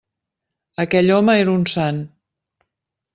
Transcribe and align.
Aquell 0.83 1.13
home 1.17 1.35
era 1.43 1.53
un 1.59 1.67
sant! 1.75 2.01